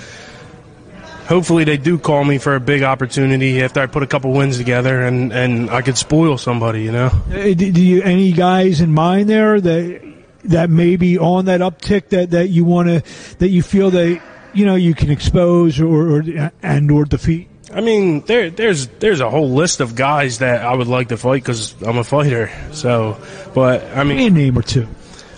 hopefully 1.28 1.66
they 1.66 1.78
do 1.78 2.00
call 2.00 2.24
me 2.24 2.38
for 2.38 2.56
a 2.56 2.62
big 2.62 2.82
opportunity 2.82 3.62
after 3.62 3.82
I 3.82 3.88
put 3.88 4.04
a 4.04 4.08
couple 4.08 4.32
wins 4.32 4.58
together 4.58 5.02
and 5.02 5.34
and 5.34 5.70
I 5.70 5.82
could 5.82 5.98
spoil 5.98 6.38
somebody. 6.38 6.84
You 6.84 6.94
know. 6.94 7.10
Do 7.30 7.82
you 7.82 8.02
any 8.02 8.32
guys 8.32 8.80
in 8.80 8.94
mind 8.94 9.30
there 9.30 9.60
that? 9.60 10.11
That 10.46 10.70
may 10.70 10.96
be 10.96 11.18
on 11.18 11.46
that 11.46 11.62
uptick 11.62 12.10
that, 12.10 12.32
that 12.32 12.50
you 12.50 12.66
want 12.66 12.88
to 12.88 13.38
that 13.38 13.50
you 13.50 13.62
feel 13.62 13.92
that 13.92 14.22
you 14.54 14.66
know 14.66 14.76
you 14.76 14.94
can 14.94 15.10
expose 15.10 15.80
or, 15.80 16.18
or 16.18 16.52
and 16.62 16.92
or 16.92 17.06
defeat? 17.06 17.48
I 17.74 17.82
mean, 17.82 18.22
there 18.22 18.50
there's 18.50 18.88
there's 18.88 19.22
a 19.22 19.30
whole 19.30 19.52
list 19.52 19.80
of 19.80 19.96
guys 19.96 20.40
that 20.40 20.64
I 20.64 20.74
would 20.74 20.88
like 20.88 21.10
to 21.10 21.18
fight 21.18 21.44
because 21.44 21.74
I'm 21.82 21.98
a 21.98 22.04
fighter. 22.04 22.52
So, 22.72 23.18
but 23.54 23.84
I 23.96 24.04
mean, 24.04 24.20
a 24.20 24.30
name 24.30 24.58
or 24.58 24.62
two. 24.62 24.88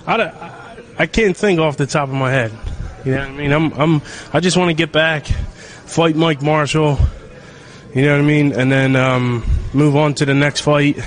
I, 0.08 0.76
I 0.98 1.06
can't 1.08 1.38
think 1.38 1.60
off 1.60 1.78
the 1.78 1.86
top 1.86 2.10
of 2.10 2.16
my 2.16 2.32
head. 2.32 2.52
You 3.06 3.14
know 3.14 3.20
what 3.20 3.30
I 3.30 3.34
mean? 3.34 3.52
I'm 3.52 3.74
I'm 3.74 4.02
I 4.32 4.40
just 4.40 4.58
want 4.58 4.70
to 4.70 4.74
get 4.74 4.92
back, 4.92 5.26
fight 5.28 6.16
Mike 6.16 6.42
Marshall. 6.42 6.98
You 7.94 8.02
know 8.02 8.14
what 8.14 8.24
I 8.24 8.26
mean, 8.26 8.54
and 8.54 8.72
then 8.72 8.96
um, 8.96 9.44
move 9.72 9.96
on 9.96 10.16
to 10.16 10.26
the 10.26 10.34
next 10.34 10.62
fight, 10.62 10.98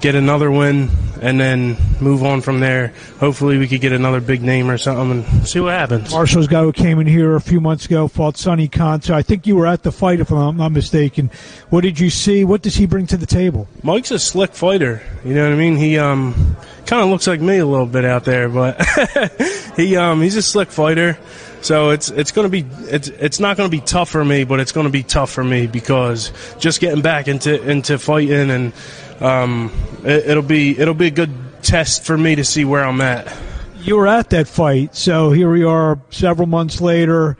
get 0.00 0.14
another 0.14 0.50
win, 0.50 0.88
and 1.20 1.40
then 1.40 1.76
move 2.00 2.22
on 2.22 2.40
from 2.40 2.60
there. 2.60 2.92
Hopefully, 3.20 3.58
we 3.58 3.68
could 3.68 3.80
get 3.80 3.92
another 3.92 4.20
big 4.20 4.42
name 4.42 4.70
or 4.70 4.78
something 4.78 5.24
and 5.24 5.48
see 5.48 5.60
what 5.60 5.72
happens. 5.72 6.10
Marshall's 6.10 6.48
guy 6.48 6.62
who 6.62 6.72
came 6.72 6.98
in 6.98 7.06
here 7.06 7.34
a 7.34 7.40
few 7.40 7.60
months 7.60 7.86
ago 7.86 8.08
fought 8.08 8.36
Sonny 8.36 8.68
Conto. 8.68 9.14
I 9.14 9.22
think 9.22 9.46
you 9.46 9.56
were 9.56 9.66
at 9.66 9.82
the 9.82 9.92
fight, 9.92 10.20
if 10.20 10.30
I'm 10.30 10.56
not 10.56 10.72
mistaken. 10.72 11.30
What 11.70 11.82
did 11.82 11.98
you 11.98 12.10
see? 12.10 12.44
What 12.44 12.62
does 12.62 12.76
he 12.76 12.86
bring 12.86 13.06
to 13.08 13.16
the 13.16 13.26
table? 13.26 13.68
Mike's 13.82 14.10
a 14.10 14.18
slick 14.18 14.52
fighter. 14.54 15.02
You 15.24 15.34
know 15.34 15.44
what 15.44 15.52
I 15.52 15.56
mean? 15.56 15.76
He 15.76 15.98
um 15.98 16.56
kind 16.86 17.02
of 17.02 17.08
looks 17.08 17.26
like 17.26 17.40
me 17.40 17.58
a 17.58 17.66
little 17.66 17.86
bit 17.86 18.04
out 18.04 18.24
there, 18.24 18.48
but 18.48 18.80
he 19.76 19.96
um 19.96 20.22
he's 20.22 20.36
a 20.36 20.42
slick 20.42 20.70
fighter. 20.70 21.18
So 21.62 21.90
it's 21.90 22.10
it's 22.10 22.30
going 22.30 22.48
to 22.48 22.50
be 22.50 22.64
it's 22.88 23.08
it's 23.08 23.40
not 23.40 23.56
going 23.56 23.68
to 23.68 23.76
be 23.76 23.80
tough 23.80 24.10
for 24.10 24.24
me, 24.24 24.44
but 24.44 24.60
it's 24.60 24.72
going 24.72 24.86
to 24.86 24.92
be 24.92 25.02
tough 25.02 25.30
for 25.30 25.42
me 25.42 25.66
because 25.66 26.30
just 26.58 26.80
getting 26.80 27.02
back 27.02 27.26
into 27.26 27.60
into 27.68 27.98
fighting 27.98 28.50
and 28.50 28.72
um, 29.20 29.70
it, 30.04 30.30
it'll 30.30 30.42
be 30.42 30.78
it'll 30.78 30.94
be 30.94 31.06
a 31.06 31.10
good 31.10 31.32
test 31.62 32.04
for 32.04 32.16
me 32.16 32.34
to 32.36 32.44
see 32.44 32.64
where 32.64 32.84
I'm 32.84 33.00
at. 33.00 33.34
You 33.80 33.96
were 33.96 34.06
at 34.06 34.30
that 34.30 34.48
fight, 34.48 34.94
so 34.96 35.30
here 35.30 35.50
we 35.50 35.64
are 35.64 36.00
several 36.10 36.48
months 36.48 36.80
later 36.80 37.36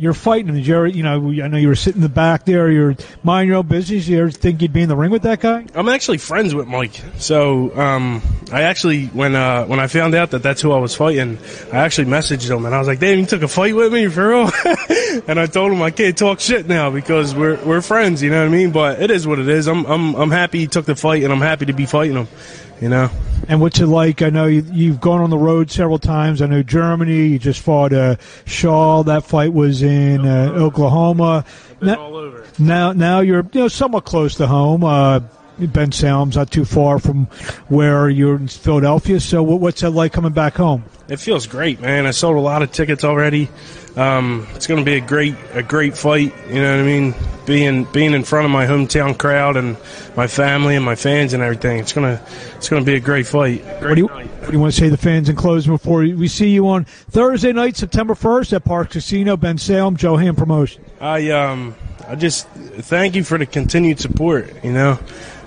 you're 0.00 0.14
fighting 0.14 0.54
him. 0.54 0.62
Jerry, 0.62 0.92
you 0.92 1.02
know, 1.02 1.28
I 1.42 1.48
know 1.48 1.58
you 1.58 1.68
were 1.68 1.76
sitting 1.76 1.98
in 1.98 2.02
the 2.02 2.08
back 2.08 2.46
there. 2.46 2.70
You're 2.70 2.96
minding 3.22 3.48
your 3.48 3.58
own 3.58 3.66
business. 3.66 4.08
You 4.08 4.20
ever 4.20 4.30
think 4.30 4.62
you'd 4.62 4.72
be 4.72 4.80
in 4.80 4.88
the 4.88 4.96
ring 4.96 5.10
with 5.10 5.22
that 5.22 5.40
guy? 5.40 5.66
I'm 5.74 5.90
actually 5.90 6.16
friends 6.16 6.54
with 6.54 6.66
Mike. 6.66 6.98
So 7.18 7.78
um, 7.78 8.22
I 8.50 8.62
actually, 8.62 9.08
when 9.08 9.36
uh, 9.36 9.66
when 9.66 9.78
I 9.78 9.88
found 9.88 10.14
out 10.14 10.30
that 10.30 10.42
that's 10.42 10.62
who 10.62 10.72
I 10.72 10.78
was 10.78 10.96
fighting, 10.96 11.36
I 11.70 11.78
actually 11.78 12.06
messaged 12.06 12.48
him 12.50 12.64
and 12.64 12.74
I 12.74 12.78
was 12.78 12.88
like, 12.88 12.98
"Damn, 12.98 13.18
you 13.18 13.26
took 13.26 13.42
a 13.42 13.48
fight 13.48 13.76
with 13.76 13.92
me 13.92 14.08
for 14.08 14.28
real?" 14.28 14.44
and 15.26 15.40
I 15.40 15.46
told 15.46 15.72
him 15.72 15.82
I 15.82 15.90
can't 15.90 16.16
talk 16.16 16.40
shit 16.40 16.66
now 16.66 16.90
because 16.90 17.34
we're 17.34 17.56
we're 17.64 17.82
friends. 17.82 18.22
You 18.22 18.30
know 18.30 18.40
what 18.40 18.48
I 18.48 18.56
mean? 18.56 18.70
But 18.70 19.02
it 19.02 19.10
is 19.10 19.26
what 19.26 19.38
it 19.38 19.48
is. 19.48 19.66
I'm 19.66 19.84
I'm 19.86 20.14
I'm 20.14 20.30
happy 20.30 20.60
he 20.60 20.66
took 20.66 20.86
the 20.86 20.96
fight 20.96 21.22
and 21.22 21.32
I'm 21.32 21.40
happy 21.40 21.66
to 21.66 21.72
be 21.72 21.86
fighting 21.86 22.16
him 22.16 22.28
you 22.80 22.88
know. 22.88 23.10
And 23.48 23.60
what's 23.60 23.80
it 23.80 23.86
like? 23.86 24.22
I 24.22 24.30
know 24.30 24.46
you, 24.46 24.92
have 24.92 25.00
gone 25.00 25.20
on 25.20 25.30
the 25.30 25.38
road 25.38 25.70
several 25.70 25.98
times. 25.98 26.40
I 26.42 26.46
know 26.46 26.62
Germany. 26.62 27.28
You 27.28 27.38
just 27.38 27.60
fought 27.60 27.92
uh, 27.92 28.16
Shaw. 28.44 29.02
That 29.02 29.24
fight 29.24 29.52
was 29.52 29.82
in 29.82 30.26
uh, 30.26 30.52
Oklahoma. 30.54 31.44
Now, 31.80 32.42
now, 32.58 32.92
now, 32.92 33.20
you're 33.20 33.46
you 33.52 33.60
know 33.60 33.68
somewhat 33.68 34.04
close 34.04 34.36
to 34.36 34.46
home. 34.46 34.84
Uh, 34.84 35.20
Bensalem's 35.58 36.36
not 36.36 36.50
too 36.50 36.64
far 36.64 36.98
from 36.98 37.26
where 37.68 38.08
you're 38.08 38.36
in 38.36 38.48
Philadelphia. 38.48 39.20
So, 39.20 39.42
what's 39.42 39.82
it 39.82 39.90
like 39.90 40.12
coming 40.12 40.32
back 40.32 40.56
home? 40.56 40.84
It 41.08 41.18
feels 41.18 41.46
great, 41.46 41.80
man. 41.80 42.06
I 42.06 42.12
sold 42.12 42.36
a 42.36 42.40
lot 42.40 42.62
of 42.62 42.72
tickets 42.72 43.04
already. 43.04 43.50
Um, 44.00 44.46
it's 44.54 44.66
going 44.66 44.80
to 44.80 44.84
be 44.84 44.96
a 44.96 45.00
great, 45.00 45.34
a 45.52 45.62
great 45.62 45.94
fight. 45.94 46.32
You 46.48 46.54
know 46.54 46.74
what 46.74 46.80
I 46.80 46.86
mean? 46.86 47.14
Being 47.44 47.84
being 47.84 48.14
in 48.14 48.24
front 48.24 48.46
of 48.46 48.50
my 48.50 48.64
hometown 48.64 49.18
crowd 49.18 49.58
and 49.58 49.76
my 50.16 50.26
family 50.26 50.74
and 50.74 50.82
my 50.82 50.94
fans 50.94 51.34
and 51.34 51.42
everything. 51.42 51.78
It's 51.80 51.92
gonna, 51.92 52.24
it's 52.56 52.70
gonna 52.70 52.84
be 52.84 52.94
a 52.94 53.00
great 53.00 53.26
fight. 53.26 53.62
Great 53.62 53.82
what, 53.82 53.94
do 53.96 54.00
you, 54.00 54.06
what 54.06 54.46
do 54.46 54.52
you 54.52 54.58
want 54.60 54.72
to 54.72 54.80
say 54.80 54.86
to 54.86 54.90
the 54.90 54.96
fans 54.96 55.28
in 55.28 55.36
closing 55.36 55.74
before 55.74 55.98
we 55.98 56.28
see 56.28 56.48
you 56.48 56.66
on 56.68 56.84
Thursday 56.84 57.52
night, 57.52 57.76
September 57.76 58.14
first 58.14 58.54
at 58.54 58.64
Park 58.64 58.90
Casino, 58.90 59.36
Bensalem, 59.36 60.00
Ham 60.18 60.34
Promotion? 60.34 60.82
I 61.00 61.30
um, 61.30 61.74
I 62.06 62.14
just 62.14 62.46
thank 62.48 63.14
you 63.14 63.24
for 63.24 63.38
the 63.38 63.46
continued 63.46 64.00
support. 64.00 64.62
You 64.62 64.72
know, 64.72 64.98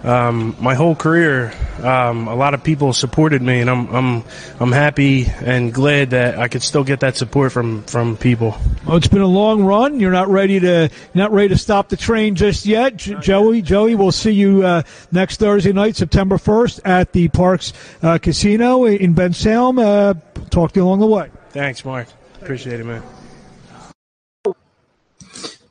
um, 0.03 0.55
my 0.59 0.73
whole 0.73 0.95
career, 0.95 1.53
um, 1.81 2.27
a 2.27 2.35
lot 2.35 2.55
of 2.55 2.63
people 2.63 2.91
supported 2.91 3.41
me, 3.41 3.61
and 3.61 3.69
I'm 3.69 3.87
I'm 3.93 4.23
I'm 4.59 4.71
happy 4.71 5.27
and 5.27 5.71
glad 5.71 6.09
that 6.09 6.39
I 6.39 6.47
could 6.47 6.63
still 6.63 6.83
get 6.83 7.01
that 7.01 7.15
support 7.17 7.51
from 7.51 7.83
from 7.83 8.17
people. 8.17 8.57
Well, 8.87 8.97
it's 8.97 9.07
been 9.07 9.21
a 9.21 9.27
long 9.27 9.63
run. 9.63 9.99
You're 9.99 10.11
not 10.11 10.27
ready 10.27 10.59
to 10.59 10.89
not 11.13 11.31
ready 11.31 11.49
to 11.49 11.57
stop 11.57 11.89
the 11.89 11.97
train 11.97 12.33
just 12.33 12.65
yet, 12.65 12.97
J- 12.97 13.15
Joey. 13.21 13.61
Joey, 13.61 13.93
we'll 13.93 14.11
see 14.11 14.31
you 14.31 14.65
uh, 14.65 14.81
next 15.11 15.39
Thursday 15.39 15.71
night, 15.71 15.95
September 15.95 16.37
1st, 16.37 16.79
at 16.83 17.11
the 17.13 17.29
Parx 17.29 17.73
uh, 18.01 18.17
Casino 18.17 18.85
in 18.85 19.13
Bensalem. 19.13 19.77
Uh, 19.79 20.15
talk 20.49 20.71
to 20.71 20.79
you 20.79 20.85
along 20.85 20.99
the 20.99 21.07
way. 21.07 21.29
Thanks, 21.51 21.85
Marc. 21.85 22.07
Appreciate 22.41 22.79
it, 22.79 22.85
man. 22.85 23.03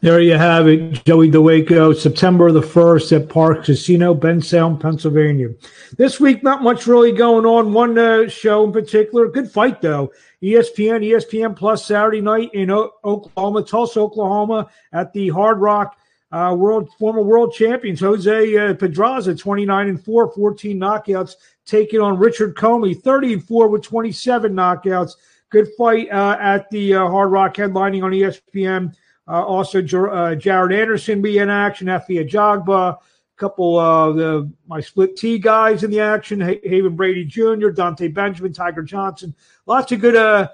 There 0.03 0.21
you 0.21 0.37
have 0.37 0.67
it, 0.67 1.05
Joey 1.05 1.31
Dawejko, 1.31 1.97
September 1.97 2.51
the 2.51 2.61
1st 2.61 3.21
at 3.21 3.29
Park 3.29 3.65
Casino, 3.65 4.13
Bensalem, 4.17 4.81
Pennsylvania. 4.81 5.51
This 5.97 6.19
week, 6.19 6.43
not 6.43 6.61
much 6.61 6.89
really 6.89 7.13
going 7.13 7.47
on. 7.47 7.73
One 7.73 7.97
uh, 7.97 8.27
show 8.29 8.65
in 8.65 8.73
particular, 8.73 9.29
good 9.29 9.49
fight 9.49 9.81
though. 9.81 10.11
ESPN, 10.43 11.07
ESPN 11.09 11.55
Plus 11.55 11.87
Saturday 11.87 12.21
night 12.21 12.51
in 12.53 12.69
o- 12.73 12.91
Oklahoma, 13.05 13.63
Tulsa, 13.63 14.01
Oklahoma, 14.01 14.69
at 14.93 15.13
the 15.13 15.29
Hard 15.29 15.61
Rock. 15.61 15.97
Uh, 16.33 16.53
world 16.59 16.91
former 16.99 17.23
world 17.23 17.55
champions 17.55 18.01
Jose 18.01 18.57
uh, 18.57 18.75
Pedraza, 18.75 19.37
29 19.37 19.89
and 19.89 20.05
4, 20.05 20.33
14 20.33 20.81
knockouts, 20.81 21.37
taking 21.65 22.01
on 22.01 22.19
Richard 22.19 22.57
Commey, 22.57 23.01
30 23.01 23.35
and 23.35 23.45
4 23.45 23.69
with 23.69 23.83
27 23.83 24.53
knockouts. 24.53 25.13
Good 25.51 25.69
fight 25.79 26.11
uh, 26.11 26.39
at 26.41 26.69
the 26.71 26.95
uh, 26.95 27.09
Hard 27.09 27.31
Rock 27.31 27.55
headlining 27.55 28.03
on 28.03 28.11
ESPN. 28.11 28.97
Uh, 29.29 29.43
also, 29.45 29.83
uh, 29.83 30.35
Jared 30.35 30.73
Anderson 30.73 31.23
be 31.23 31.39
in 31.39 31.49
action. 31.49 31.87
Efe 31.87 32.29
Ajagba, 32.29 32.95
a 32.95 32.99
couple 33.37 33.79
of 33.79 34.17
the 34.17 34.51
my 34.67 34.81
split 34.81 35.17
T 35.17 35.39
guys 35.39 35.85
in 35.85 35.91
the 35.91 36.01
action. 36.01 36.41
Haven 36.41 36.97
Brady 36.97 37.25
Jr., 37.25 37.69
Dante 37.69 38.09
Benjamin, 38.09 38.53
Tiger 38.53 38.83
Johnson. 38.83 39.35
Lots 39.67 39.93
of 39.93 40.01
good, 40.01 40.17
uh, 40.17 40.49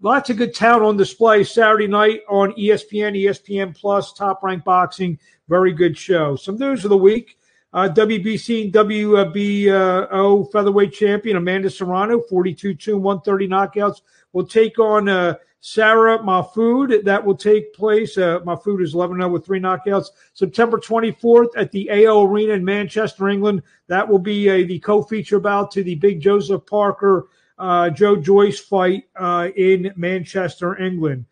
lots 0.00 0.30
of 0.30 0.38
good 0.38 0.54
talent 0.54 0.84
on 0.84 0.96
display 0.96 1.44
Saturday 1.44 1.86
night 1.86 2.22
on 2.28 2.52
ESPN, 2.52 3.14
ESPN 3.16 3.76
Plus, 3.76 4.12
Top 4.12 4.42
Rank 4.42 4.64
Boxing. 4.64 5.18
Very 5.48 5.72
good 5.72 5.96
show. 5.96 6.34
Some 6.36 6.56
news 6.56 6.84
of 6.84 6.90
the 6.90 6.96
week. 6.96 7.36
Uh, 7.74 7.86
WBC 7.86 8.64
and 8.64 8.72
WBO 8.72 10.50
featherweight 10.50 10.90
champion 10.90 11.36
Amanda 11.36 11.68
Serrano, 11.68 12.22
42 12.22 12.74
2 12.74 12.96
130 12.96 13.48
knockouts, 13.48 14.00
will 14.32 14.46
take 14.46 14.78
on 14.78 15.06
uh, 15.10 15.34
Sarah 15.72 16.18
Mahfoud. 16.18 17.04
That 17.04 17.24
will 17.24 17.36
take 17.36 17.74
place. 17.74 18.16
Uh, 18.16 18.40
Mahfoud 18.40 18.82
is 18.82 18.94
11 18.94 19.18
0 19.18 19.28
with 19.28 19.44
three 19.44 19.60
knockouts. 19.60 20.08
September 20.32 20.78
24th 20.78 21.48
at 21.56 21.70
the 21.72 21.90
AO 21.90 22.24
Arena 22.24 22.54
in 22.54 22.64
Manchester, 22.64 23.28
England. 23.28 23.62
That 23.86 24.08
will 24.08 24.18
be 24.18 24.48
a, 24.48 24.64
the 24.64 24.78
co 24.78 25.02
feature 25.02 25.40
bout 25.40 25.70
to 25.72 25.82
the 25.82 25.96
big 25.96 26.20
Joseph 26.20 26.64
Parker 26.66 27.28
uh, 27.58 27.90
Joe 27.90 28.16
Joyce 28.16 28.60
fight 28.60 29.04
uh, 29.16 29.48
in 29.56 29.92
Manchester, 29.96 30.78
England. 30.78 31.26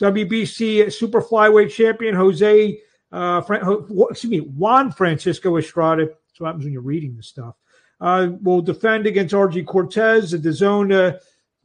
WBC 0.00 0.92
super 0.92 1.22
flyweight 1.22 1.70
champion 1.70 2.14
Jose, 2.14 2.80
uh, 3.12 3.40
Fran- 3.40 3.86
excuse 4.10 4.30
me, 4.30 4.40
Juan 4.40 4.92
Francisco 4.92 5.56
Estrada. 5.56 6.06
That's 6.06 6.40
what 6.40 6.48
happens 6.48 6.64
when 6.64 6.72
you're 6.72 6.82
reading 6.82 7.16
this 7.16 7.28
stuff. 7.28 7.56
Uh, 8.00 8.28
will 8.42 8.60
defend 8.60 9.06
against 9.06 9.34
Argi 9.34 9.66
Cortes. 9.66 10.30
The 10.30 10.52
zone 10.52 10.92
uh, 10.92 11.18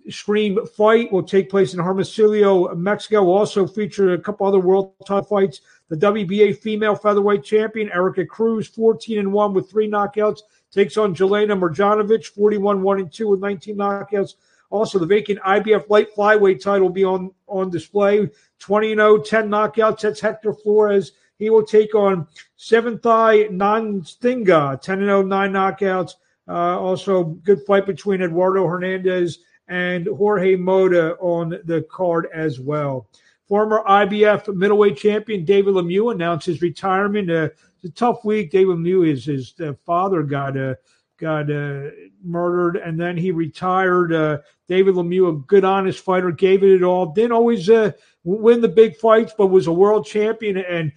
Scream 0.09 0.65
fight 0.65 1.11
will 1.11 1.23
take 1.23 1.49
place 1.49 1.73
in 1.73 1.79
Hermosillo, 1.79 2.73
Mexico. 2.75 3.23
Will 3.23 3.37
also 3.37 3.65
feature 3.65 4.13
a 4.13 4.19
couple 4.19 4.45
other 4.45 4.59
world 4.59 4.93
title 5.05 5.23
fights. 5.23 5.61
The 5.89 5.95
WBA 5.95 6.57
female 6.57 6.95
featherweight 6.95 7.43
champion 7.43 7.89
Erika 7.91 8.25
Cruz, 8.25 8.67
14 8.67 9.19
and 9.19 9.31
1 9.31 9.53
with 9.53 9.69
three 9.69 9.89
knockouts, 9.89 10.41
takes 10.71 10.97
on 10.97 11.15
Jelena 11.15 11.57
Marjanovic, 11.57 12.25
41 12.25 12.81
1 12.81 12.99
and 12.99 13.11
2 13.11 13.29
with 13.29 13.39
19 13.39 13.77
knockouts. 13.77 14.35
Also, 14.69 14.97
the 14.97 15.05
vacant 15.05 15.39
IBF 15.41 15.87
light 15.89 16.13
flyweight 16.15 16.61
title 16.61 16.87
will 16.87 16.93
be 16.93 17.05
on, 17.05 17.31
on 17.47 17.69
display. 17.69 18.29
20 18.59 18.95
0, 18.95 19.19
10 19.19 19.49
knockouts. 19.49 20.01
That's 20.01 20.19
Hector 20.19 20.53
Flores. 20.53 21.11
He 21.37 21.49
will 21.49 21.65
take 21.65 21.93
on 21.93 22.27
Seventh 22.55 23.05
Eye 23.05 23.47
Nandinga, 23.49 24.81
10 24.81 24.99
0, 24.99 25.21
9 25.21 25.51
knockouts. 25.51 26.15
Uh, 26.47 26.79
also, 26.79 27.23
good 27.23 27.61
fight 27.65 27.85
between 27.85 28.21
Eduardo 28.21 28.65
Hernandez 28.65 29.39
and 29.67 30.07
Jorge 30.07 30.55
Mota 30.55 31.15
on 31.19 31.59
the 31.65 31.85
card 31.89 32.27
as 32.33 32.59
well. 32.59 33.07
Former 33.47 33.83
IBF 33.87 34.53
middleweight 34.55 34.97
champion 34.97 35.45
David 35.45 35.73
Lemieux 35.73 36.13
announced 36.13 36.45
his 36.45 36.61
retirement. 36.61 37.29
Uh, 37.29 37.49
it's 37.75 37.85
a 37.85 37.89
tough 37.89 38.23
week. 38.23 38.51
David 38.51 38.77
Lemieux, 38.77 39.07
his, 39.07 39.25
his 39.25 39.53
uh, 39.59 39.73
father 39.85 40.23
got 40.23 40.57
uh, 40.57 40.75
got 41.17 41.51
uh, 41.51 41.89
murdered, 42.23 42.77
and 42.77 42.99
then 42.99 43.17
he 43.17 43.31
retired. 43.31 44.13
Uh, 44.13 44.39
David 44.67 44.95
Lemieux, 44.95 45.29
a 45.29 45.37
good, 45.45 45.63
honest 45.63 45.99
fighter, 45.99 46.31
gave 46.31 46.63
it 46.63 46.83
all. 46.83 47.07
Didn't 47.07 47.31
always 47.33 47.69
uh, 47.69 47.91
win 48.23 48.61
the 48.61 48.67
big 48.67 48.95
fights, 48.97 49.33
but 49.37 49.47
was 49.47 49.67
a 49.67 49.73
world 49.73 50.05
champion. 50.05 50.57
And 50.57 50.91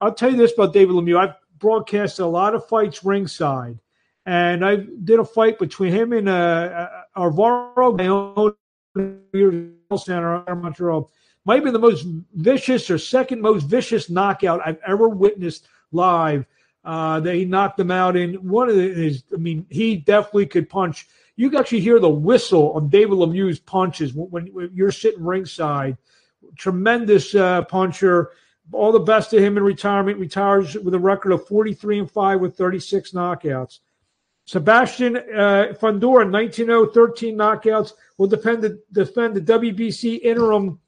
I'll 0.00 0.14
tell 0.14 0.30
you 0.30 0.36
this 0.36 0.52
about 0.52 0.72
David 0.72 0.94
Lemieux: 0.94 1.18
I've 1.18 1.36
broadcasted 1.58 2.24
a 2.24 2.28
lot 2.28 2.54
of 2.54 2.66
fights 2.68 3.04
ringside, 3.04 3.78
and 4.26 4.64
I 4.64 4.76
did 5.04 5.20
a 5.20 5.24
fight 5.24 5.58
between 5.58 5.92
him 5.92 6.12
and 6.12 6.28
uh, 6.28 6.88
Alvaro 7.16 7.96
Bayona 7.96 8.54
Center 9.96 10.44
in 10.48 10.60
Montreal 10.60 11.10
might 11.44 11.64
be 11.64 11.70
the 11.70 11.78
most 11.78 12.06
vicious 12.34 12.90
or 12.90 12.98
second 12.98 13.40
most 13.40 13.64
vicious 13.64 14.08
knockout 14.08 14.60
I've 14.64 14.78
ever 14.86 15.08
witnessed 15.08 15.68
live. 15.90 16.46
Uh, 16.84 17.20
that 17.20 17.36
he 17.36 17.44
knocked 17.44 17.76
them 17.76 17.92
out 17.92 18.16
in 18.16 18.34
one 18.48 18.68
of 18.68 18.74
his. 18.74 19.22
I 19.32 19.36
mean, 19.36 19.64
he 19.70 19.94
definitely 19.94 20.46
could 20.46 20.68
punch. 20.68 21.06
You 21.36 21.48
can 21.48 21.60
actually 21.60 21.78
hear 21.78 22.00
the 22.00 22.10
whistle 22.10 22.72
on 22.72 22.88
David 22.88 23.18
Lemieux's 23.18 23.60
punches 23.60 24.12
when, 24.14 24.46
when 24.46 24.68
you're 24.74 24.90
sitting 24.90 25.22
ringside. 25.22 25.96
Tremendous 26.56 27.36
uh, 27.36 27.62
puncher. 27.62 28.32
All 28.72 28.90
the 28.90 28.98
best 28.98 29.30
to 29.30 29.40
him 29.40 29.56
in 29.56 29.62
retirement. 29.62 30.18
Retires 30.18 30.74
with 30.74 30.94
a 30.94 30.98
record 30.98 31.30
of 31.30 31.46
43 31.46 32.00
and 32.00 32.10
five 32.10 32.40
with 32.40 32.56
36 32.56 33.12
knockouts. 33.12 33.78
Sebastian 34.44 35.16
uh, 35.16 35.72
Fundora, 35.80 36.26
19-0, 36.26 36.92
13 36.92 37.36
knockouts, 37.36 37.92
will 38.18 38.26
defend 38.26 38.62
the, 38.62 38.82
defend 38.92 39.34
the 39.34 39.40
WBC 39.40 40.20
interim 40.20 40.78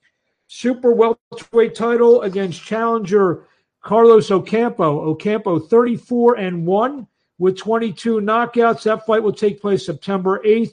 super 0.46 0.92
welterweight 0.92 1.74
title 1.74 2.22
against 2.22 2.64
challenger 2.64 3.44
Carlos 3.80 4.30
Ocampo. 4.30 5.10
Ocampo, 5.10 5.58
34 5.58 6.36
and 6.36 6.66
1 6.66 7.06
with 7.38 7.56
22 7.56 8.20
knockouts. 8.20 8.82
That 8.84 9.06
fight 9.06 9.22
will 9.22 9.32
take 9.32 9.60
place 9.60 9.86
September 9.86 10.40
8th 10.44 10.72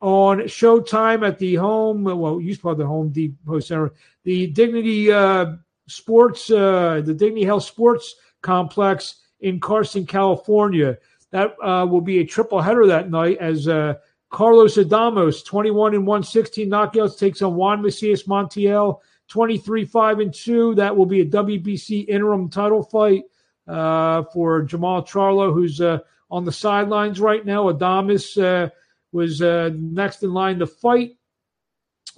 on 0.00 0.38
Showtime 0.40 1.26
at 1.26 1.38
the 1.38 1.56
home, 1.56 2.04
well, 2.04 2.40
used 2.40 2.60
to 2.60 2.62
call 2.62 2.74
the 2.74 2.86
Home 2.86 3.10
Depot 3.10 3.60
Center, 3.60 3.92
the 4.24 4.46
Dignity 4.48 5.10
uh, 5.10 5.54
Sports, 5.88 6.50
uh, 6.50 7.02
the 7.04 7.14
Dignity 7.14 7.44
Health 7.44 7.64
Sports 7.64 8.14
Complex 8.40 9.16
in 9.40 9.58
Carson, 9.58 10.06
California. 10.06 10.98
That 11.30 11.54
uh, 11.62 11.86
will 11.86 12.00
be 12.00 12.18
a 12.18 12.24
triple 12.24 12.60
header 12.60 12.86
that 12.86 13.10
night 13.10 13.38
as 13.38 13.68
uh, 13.68 13.94
Carlos 14.30 14.76
Adames, 14.76 15.44
21 15.44 15.94
and 15.94 16.06
116 16.06 16.68
knockouts, 16.68 17.18
takes 17.18 17.42
on 17.42 17.54
Juan 17.54 17.82
Macias 17.82 18.24
Montiel, 18.24 18.98
23 19.28 19.84
5 19.84 20.20
and 20.20 20.34
2. 20.34 20.74
That 20.76 20.96
will 20.96 21.06
be 21.06 21.20
a 21.20 21.26
WBC 21.26 22.08
interim 22.08 22.48
title 22.48 22.82
fight 22.82 23.24
uh, 23.66 24.24
for 24.32 24.64
Jermall 24.64 25.06
Charlo, 25.06 25.52
who's 25.52 25.80
uh, 25.80 25.98
on 26.30 26.44
the 26.44 26.52
sidelines 26.52 27.20
right 27.20 27.44
now. 27.44 27.70
Adames 27.70 28.42
uh, 28.42 28.70
was 29.12 29.42
uh, 29.42 29.70
next 29.74 30.22
in 30.22 30.32
line 30.32 30.58
to 30.58 30.66
fight. 30.66 31.12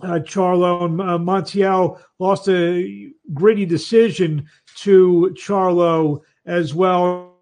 Charlo 0.01 0.85
and 0.85 0.99
Montiel 1.27 2.01
lost 2.19 2.49
a 2.49 3.13
gritty 3.35 3.67
decision 3.67 4.49
to 4.77 5.35
Charlo 5.37 6.23
as 6.47 6.73
well. 6.75 7.37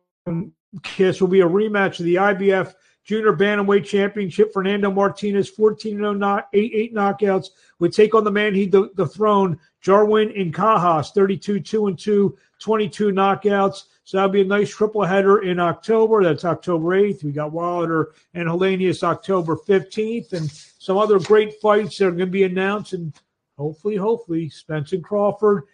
Kiss 0.82 1.20
will 1.20 1.28
be 1.28 1.40
a 1.40 1.48
rematch 1.48 1.98
of 1.98 2.04
the 2.04 2.16
IBF 2.16 2.74
Junior 3.04 3.32
Bantamweight 3.32 3.86
Championship. 3.86 4.52
Fernando 4.52 4.90
Martinez, 4.90 5.48
14 5.48 5.96
0, 5.96 6.42
8 6.52 6.72
8 6.74 6.94
knockouts, 6.94 7.46
would 7.78 7.92
take 7.92 8.14
on 8.14 8.22
the 8.22 8.30
man 8.30 8.54
he 8.54 8.66
de- 8.66 8.90
dethroned, 8.96 9.58
Jerwin 9.82 10.36
Ancajas, 10.36 11.14
32 11.14 11.60
2 11.60 11.86
and 11.86 11.98
2, 11.98 12.36
22 12.58 13.08
knockouts. 13.08 13.84
So 14.04 14.18
that'll 14.18 14.30
be 14.30 14.42
a 14.42 14.44
nice 14.44 14.68
triple 14.68 15.04
header 15.04 15.38
in 15.38 15.58
October. 15.58 16.22
That's 16.22 16.44
October 16.44 17.00
8th. 17.00 17.24
We 17.24 17.32
got 17.32 17.52
Wilder 17.52 18.12
and 18.34 18.46
Helenius 18.46 19.02
October 19.02 19.56
15th, 19.56 20.34
and 20.34 20.50
some 20.50 20.98
other 20.98 21.18
great 21.18 21.60
fights 21.60 21.96
that 21.98 22.08
are 22.08 22.10
going 22.10 22.20
to 22.20 22.26
be 22.26 22.44
announced. 22.44 22.92
And 22.92 23.14
hopefully, 23.56 23.96
hopefully, 23.96 24.50
Spence 24.50 24.92
and 24.92 25.04
Crawford 25.04 25.64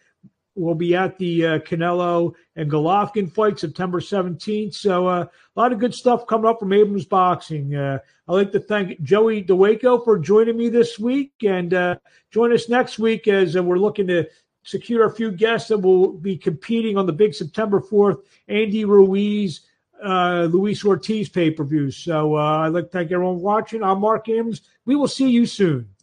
will 0.55 0.75
be 0.75 0.95
at 0.95 1.19
the 1.19 1.47
uh, 1.47 1.59
Canelo 1.61 2.35
and 2.57 2.71
Golovkin 2.71 3.33
fight 3.33 3.59
September 3.59 4.01
17th. 4.01 4.75
So 4.75 5.07
uh, 5.07 5.25
a 5.25 5.61
lot 5.61 5.73
of 5.73 5.79
good 5.79 5.95
stuff 5.95 6.27
coming 6.27 6.47
up 6.47 6.61
from 6.61 6.73
Abrams 6.73 7.05
Boxing. 7.05 7.75
Uh, 7.75 7.99
I'd 8.29 8.33
like 8.33 8.53
to 8.53 8.61
thank 8.61 9.01
Joey 9.03 9.43
Dawejko 9.43 10.05
for 10.05 10.19
joining 10.19 10.57
me 10.57 10.69
this 10.69 10.99
week 10.99 11.33
and 11.45 11.75
uh, 11.75 11.97
join 12.31 12.53
us 12.53 12.69
next 12.69 12.99
week 12.99 13.29
as 13.29 13.57
uh, 13.57 13.63
we're 13.63 13.79
looking 13.79 14.07
to 14.09 14.27
secure 14.63 15.07
a 15.07 15.15
few 15.15 15.31
guests 15.31 15.69
that 15.69 15.79
will 15.79 16.13
be 16.13 16.37
competing 16.37 16.97
on 16.97 17.07
the 17.07 17.13
big 17.13 17.35
September 17.35 17.81
4th 17.81 18.23
Andy 18.49 18.85
Ruiz, 18.85 19.63
uh, 20.03 20.49
Luis 20.51 20.85
Ortiz 20.85 21.29
pay 21.29 21.51
per 21.51 21.65
view. 21.65 21.91
So 21.91 22.37
I'd 22.37 22.69
like 22.69 22.85
to 22.85 22.91
thank 22.91 23.13
everyone 23.13 23.41
watching. 23.41 23.83
I'm 23.83 24.01
Marc 24.01 24.29
Abrams. 24.29 24.63
We 24.87 24.97
will 24.97 25.09
see 25.09 25.29
you 25.29 25.47
soon. 25.47 25.94